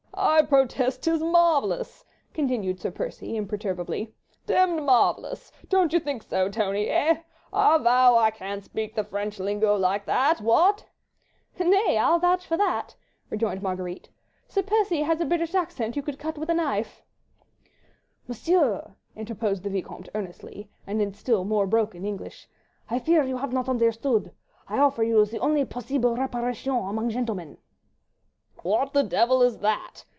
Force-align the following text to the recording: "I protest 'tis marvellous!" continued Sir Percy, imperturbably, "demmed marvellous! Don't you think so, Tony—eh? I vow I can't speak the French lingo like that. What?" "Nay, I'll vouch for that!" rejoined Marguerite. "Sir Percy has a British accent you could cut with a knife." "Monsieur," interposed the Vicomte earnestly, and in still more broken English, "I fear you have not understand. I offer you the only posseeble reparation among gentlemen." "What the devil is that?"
"I 0.23 0.43
protest 0.43 1.01
'tis 1.03 1.19
marvellous!" 1.21 2.05
continued 2.33 2.79
Sir 2.79 2.91
Percy, 2.91 3.35
imperturbably, 3.35 4.13
"demmed 4.45 4.83
marvellous! 4.85 5.51
Don't 5.67 5.93
you 5.93 5.99
think 5.99 6.21
so, 6.21 6.47
Tony—eh? 6.49 7.17
I 7.51 7.77
vow 7.79 8.17
I 8.17 8.29
can't 8.29 8.63
speak 8.63 8.93
the 8.93 9.03
French 9.03 9.39
lingo 9.39 9.75
like 9.75 10.05
that. 10.05 10.39
What?" 10.39 10.85
"Nay, 11.59 11.97
I'll 11.97 12.19
vouch 12.19 12.45
for 12.45 12.55
that!" 12.57 12.95
rejoined 13.31 13.63
Marguerite. 13.63 14.09
"Sir 14.47 14.61
Percy 14.61 15.01
has 15.01 15.19
a 15.21 15.25
British 15.25 15.55
accent 15.55 15.95
you 15.95 16.03
could 16.03 16.19
cut 16.19 16.37
with 16.37 16.49
a 16.49 16.53
knife." 16.55 17.01
"Monsieur," 18.27 18.95
interposed 19.15 19.63
the 19.63 19.69
Vicomte 19.71 20.09
earnestly, 20.13 20.69
and 20.85 21.01
in 21.01 21.13
still 21.15 21.43
more 21.45 21.65
broken 21.65 22.05
English, 22.05 22.47
"I 22.91 22.99
fear 22.99 23.23
you 23.23 23.37
have 23.37 23.53
not 23.53 23.67
understand. 23.69 24.31
I 24.67 24.77
offer 24.77 25.03
you 25.03 25.25
the 25.25 25.39
only 25.39 25.65
posseeble 25.65 26.15
reparation 26.17 26.75
among 26.75 27.09
gentlemen." 27.09 27.57
"What 28.63 28.93
the 28.93 29.03
devil 29.03 29.41
is 29.41 29.57
that?" 29.59 30.05